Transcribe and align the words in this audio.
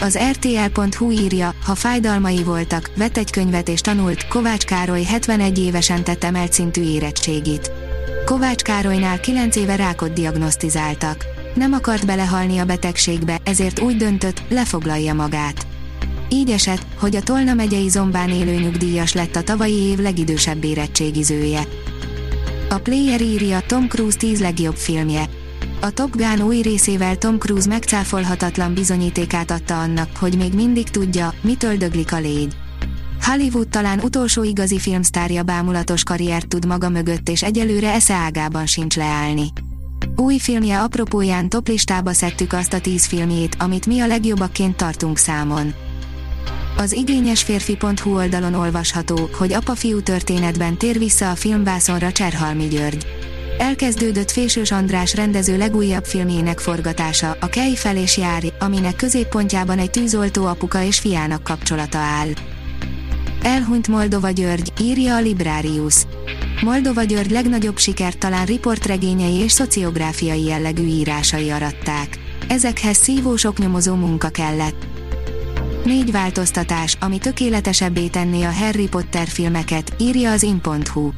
Az 0.00 0.18
RTL.hu 0.30 1.10
írja, 1.10 1.54
ha 1.64 1.74
fájdalmai 1.74 2.42
voltak, 2.42 2.90
vett 2.96 3.16
egy 3.16 3.30
könyvet 3.30 3.68
és 3.68 3.80
tanult, 3.80 4.28
Kovács 4.28 4.64
Károly 4.64 5.02
71 5.02 5.58
évesen 5.58 6.04
tett 6.04 6.24
emelt 6.24 6.52
szintű 6.52 6.82
érettségit. 6.82 7.72
Kovács 8.24 8.62
Károlynál 8.62 9.20
9 9.20 9.56
éve 9.56 9.76
rákot 9.76 10.12
diagnosztizáltak. 10.12 11.24
Nem 11.54 11.72
akart 11.72 12.06
belehalni 12.06 12.58
a 12.58 12.64
betegségbe, 12.64 13.38
ezért 13.44 13.80
úgy 13.80 13.96
döntött, 13.96 14.42
lefoglalja 14.48 15.14
magát. 15.14 15.66
Így 16.28 16.50
esett, 16.50 16.86
hogy 16.98 17.16
a 17.16 17.22
Tolna 17.22 17.54
megyei 17.54 17.88
Zombán 17.88 18.30
élő 18.30 18.54
nyugdíjas 18.54 19.12
lett 19.12 19.36
a 19.36 19.42
tavalyi 19.42 19.82
év 19.82 19.98
legidősebb 19.98 20.64
érettségizője. 20.64 21.62
A 22.68 22.78
Player 22.78 23.20
írja 23.20 23.60
Tom 23.66 23.88
Cruise 23.88 24.16
10 24.16 24.40
legjobb 24.40 24.76
filmje. 24.76 25.24
A 25.80 25.90
Top 25.90 26.16
Gun 26.16 26.40
új 26.40 26.60
részével 26.60 27.16
Tom 27.16 27.38
Cruise 27.38 27.68
megcáfolhatatlan 27.68 28.74
bizonyítékát 28.74 29.50
adta 29.50 29.80
annak, 29.80 30.16
hogy 30.16 30.36
még 30.36 30.54
mindig 30.54 30.88
tudja, 30.88 31.34
mitől 31.40 31.76
döglik 31.76 32.12
a 32.12 32.18
légy. 32.18 32.56
Hollywood 33.22 33.68
talán 33.68 34.00
utolsó 34.00 34.42
igazi 34.42 34.78
filmsztárja 34.78 35.42
bámulatos 35.42 36.02
karriert 36.02 36.48
tud 36.48 36.66
maga 36.66 36.88
mögött 36.88 37.28
és 37.28 37.42
egyelőre 37.42 37.92
esze 37.92 38.14
ágában 38.14 38.66
sincs 38.66 38.96
leállni. 38.96 39.52
Új 40.16 40.38
filmje 40.38 40.80
apropóján 40.80 41.48
toplistába 41.48 42.12
szedtük 42.12 42.52
azt 42.52 42.72
a 42.72 42.80
tíz 42.80 43.04
filmjét, 43.04 43.56
amit 43.58 43.86
mi 43.86 44.00
a 44.00 44.06
legjobbakként 44.06 44.76
tartunk 44.76 45.16
számon. 45.16 45.74
Az 46.76 46.92
igényesférfi.hu 46.92 48.14
oldalon 48.14 48.54
olvasható, 48.54 49.28
hogy 49.32 49.52
apa-fiú 49.52 50.00
történetben 50.00 50.76
tér 50.76 50.98
vissza 50.98 51.30
a 51.30 51.34
filmvászonra 51.34 52.12
Cserhalmi 52.12 52.68
György. 52.68 53.06
Elkezdődött 53.58 54.30
Fésős 54.30 54.70
András 54.70 55.14
rendező 55.14 55.56
legújabb 55.56 56.04
filmjének 56.04 56.58
forgatása, 56.58 57.36
a 57.40 57.46
Kej 57.46 57.74
fel 57.74 57.96
és 57.96 58.16
jár, 58.16 58.42
aminek 58.58 58.96
középpontjában 58.96 59.78
egy 59.78 59.90
tűzoltó 59.90 60.46
apuka 60.46 60.82
és 60.82 60.98
fiának 60.98 61.44
kapcsolata 61.44 61.98
áll. 61.98 62.28
Elhunyt 63.42 63.88
Moldova 63.88 64.30
György, 64.30 64.72
írja 64.80 65.16
a 65.16 65.20
Librarius. 65.20 65.94
Moldova 66.62 67.02
György 67.02 67.30
legnagyobb 67.30 67.78
sikert 67.78 68.18
talán 68.18 68.46
riportregényei 68.46 69.34
és 69.34 69.52
szociográfiai 69.52 70.44
jellegű 70.44 70.86
írásai 70.86 71.50
aratták. 71.50 72.18
Ezekhez 72.48 72.96
szívós 72.96 73.44
oknyomozó 73.44 73.94
munka 73.94 74.28
kellett. 74.28 74.86
Négy 75.84 76.10
változtatás, 76.10 76.96
ami 77.00 77.18
tökéletesebbé 77.18 78.06
tenné 78.06 78.42
a 78.42 78.52
Harry 78.52 78.88
Potter 78.88 79.26
filmeket, 79.26 79.92
írja 79.98 80.30
az 80.30 80.42
in.hu. 80.42 81.10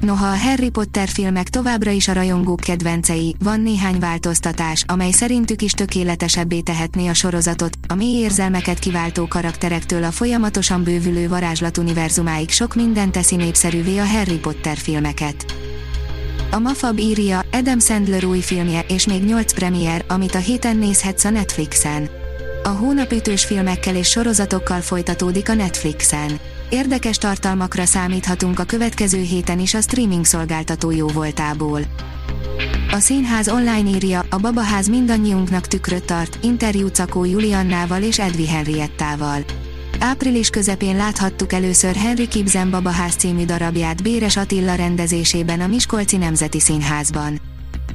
Noha 0.00 0.26
a 0.26 0.36
Harry 0.36 0.68
Potter 0.68 1.08
filmek 1.08 1.48
továbbra 1.48 1.90
is 1.90 2.08
a 2.08 2.12
rajongók 2.12 2.60
kedvencei, 2.60 3.36
van 3.42 3.60
néhány 3.60 3.98
változtatás, 3.98 4.84
amely 4.86 5.10
szerintük 5.10 5.62
is 5.62 5.72
tökéletesebbé 5.72 6.60
tehetné 6.60 7.08
a 7.08 7.14
sorozatot, 7.14 7.78
a 7.88 7.94
mély 7.94 8.22
érzelmeket 8.22 8.78
kiváltó 8.78 9.26
karakterektől 9.26 10.04
a 10.04 10.10
folyamatosan 10.10 10.82
bővülő 10.82 11.28
varázslat 11.28 11.78
univerzumáig 11.78 12.50
sok 12.50 12.74
minden 12.74 13.12
teszi 13.12 13.36
népszerűvé 13.36 13.98
a 13.98 14.06
Harry 14.06 14.38
Potter 14.38 14.76
filmeket. 14.76 15.44
A 16.50 16.58
Mafab 16.58 16.98
írja, 16.98 17.42
Adam 17.52 17.78
Sandler 17.78 18.24
új 18.24 18.40
filmje 18.40 18.84
és 18.88 19.06
még 19.06 19.24
8 19.24 19.52
premier, 19.52 20.04
amit 20.08 20.34
a 20.34 20.38
héten 20.38 20.76
nézhetsz 20.76 21.24
a 21.24 21.30
Netflixen. 21.30 22.08
A 22.62 22.68
hónapütős 22.68 23.44
filmekkel 23.44 23.96
és 23.96 24.08
sorozatokkal 24.08 24.80
folytatódik 24.80 25.48
a 25.48 25.54
Netflixen. 25.54 26.30
Érdekes 26.70 27.16
tartalmakra 27.16 27.84
számíthatunk 27.84 28.58
a 28.58 28.64
következő 28.64 29.20
héten 29.20 29.58
is 29.58 29.74
a 29.74 29.80
streaming 29.80 30.24
szolgáltató 30.24 30.90
jó 30.90 31.08
voltából. 31.08 31.80
A 32.90 32.98
színház 32.98 33.48
online 33.48 33.88
írja, 33.88 34.24
a 34.30 34.36
babaház 34.36 34.88
mindannyiunknak 34.88 35.66
tükröt 35.66 36.04
tart, 36.04 36.38
interjú 36.42 36.86
Cakó 36.86 37.24
Juliannával 37.24 38.02
és 38.02 38.18
Edvi 38.18 38.48
Henriettával. 38.48 39.44
Április 39.98 40.50
közepén 40.50 40.96
láthattuk 40.96 41.52
először 41.52 41.94
Henry 41.94 42.28
Kibzen 42.28 42.70
Babaház 42.70 43.14
című 43.14 43.44
darabját 43.44 44.02
Béres 44.02 44.36
Attila 44.36 44.74
rendezésében 44.74 45.60
a 45.60 45.66
Miskolci 45.66 46.16
Nemzeti 46.16 46.60
Színházban. 46.60 47.40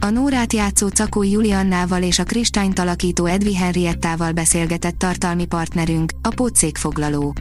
A 0.00 0.08
Nórát 0.08 0.52
játszó 0.52 0.88
Cakó 0.88 1.22
Juliannával 1.22 2.02
és 2.02 2.18
a 2.18 2.24
Kristányt 2.24 2.78
alakító 2.78 3.24
Edvi 3.24 3.56
Henriettával 3.56 4.32
beszélgetett 4.32 4.98
tartalmi 4.98 5.46
partnerünk, 5.46 6.12
a 6.22 6.28
Pótszékfoglaló. 6.28 7.34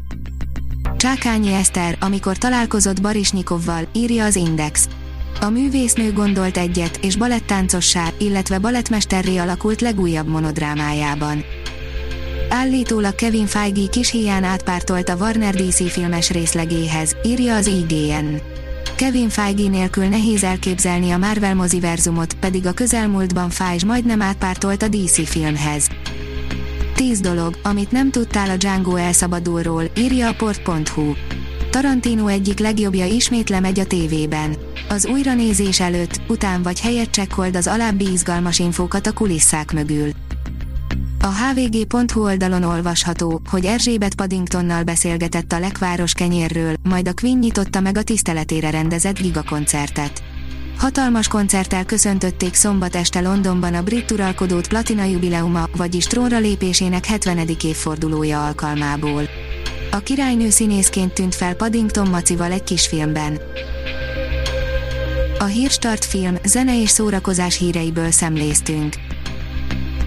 Csákányi 1.07 1.53
Eszter, 1.53 1.97
amikor 1.99 2.37
találkozott 2.37 3.01
Barisnyikovval, 3.01 3.87
írja 3.93 4.25
az 4.25 4.35
Index. 4.35 4.87
A 5.41 5.49
művésznő 5.49 6.13
gondolt 6.13 6.57
egyet, 6.57 6.99
és 7.01 7.15
balettáncossá, 7.15 8.07
illetve 8.17 8.59
balettmesterré 8.59 9.37
alakult 9.37 9.81
legújabb 9.81 10.27
monodrámájában. 10.27 11.43
Állítólag 12.49 13.15
Kevin 13.15 13.45
Feige 13.45 13.87
kis 13.89 14.09
híján 14.09 14.43
átpártolt 14.43 15.09
a 15.09 15.15
Warner 15.15 15.55
DC 15.55 15.91
filmes 15.91 16.29
részlegéhez, 16.29 17.15
írja 17.23 17.55
az 17.55 17.67
IGN. 17.67 18.35
Kevin 18.95 19.29
Feige 19.29 19.69
nélkül 19.69 20.05
nehéz 20.05 20.43
elképzelni 20.43 21.11
a 21.11 21.17
Marvel 21.17 21.55
moziverzumot, 21.55 22.33
pedig 22.33 22.65
a 22.65 22.71
közelmúltban 22.71 23.49
Feige 23.49 23.85
majdnem 23.85 24.21
átpártolt 24.21 24.83
a 24.83 24.87
DC 24.87 25.29
filmhez. 25.29 25.89
10 26.97 27.19
dolog, 27.19 27.57
amit 27.63 27.91
nem 27.91 28.11
tudtál 28.11 28.49
a 28.49 28.55
Django 28.55 28.95
elszabadulról, 28.95 29.83
írja 29.97 30.27
a 30.27 30.33
port.hu. 30.33 31.13
Tarantino 31.69 32.27
egyik 32.27 32.59
legjobbja 32.59 33.05
ismét 33.05 33.49
lemegy 33.49 33.79
a 33.79 33.85
tévében. 33.85 34.55
Az 34.89 35.05
újranézés 35.05 35.79
előtt, 35.79 36.21
után 36.27 36.61
vagy 36.61 36.79
helyett 36.79 37.11
csekkold 37.11 37.55
az 37.55 37.67
alábbi 37.67 38.11
izgalmas 38.11 38.59
infókat 38.59 39.07
a 39.07 39.13
kulisszák 39.13 39.73
mögül. 39.73 40.09
A 41.21 41.27
hvg.hu 41.27 42.21
oldalon 42.21 42.63
olvasható, 42.63 43.41
hogy 43.49 43.65
Erzsébet 43.65 44.15
Paddingtonnal 44.15 44.83
beszélgetett 44.83 45.51
a 45.51 45.59
lekváros 45.59 46.13
kenyérről, 46.13 46.73
majd 46.83 47.07
a 47.07 47.13
Queen 47.13 47.37
nyitotta 47.37 47.79
meg 47.79 47.97
a 47.97 48.03
tiszteletére 48.03 48.69
rendezett 48.69 49.21
gigakoncertet. 49.21 50.23
Hatalmas 50.77 51.27
koncerttel 51.27 51.85
köszöntötték 51.85 52.53
szombat 52.53 52.95
este 52.95 53.21
Londonban 53.21 53.73
a 53.73 53.83
brit 53.83 54.11
uralkodót 54.11 54.67
platina 54.67 55.03
jubileuma, 55.03 55.67
vagyis 55.75 56.05
trónra 56.05 56.37
lépésének 56.37 57.05
70. 57.05 57.47
évfordulója 57.63 58.45
alkalmából. 58.45 59.23
A 59.91 59.97
királynő 59.97 60.49
színészként 60.49 61.13
tűnt 61.13 61.35
fel 61.35 61.55
Paddington 61.55 62.07
Macival 62.07 62.51
egy 62.51 62.63
kisfilmben. 62.63 63.39
A 65.39 65.43
Hírstart 65.43 66.05
film, 66.05 66.35
zene 66.43 66.81
és 66.81 66.89
szórakozás 66.89 67.57
híreiből 67.57 68.11
szemléztünk. 68.11 68.95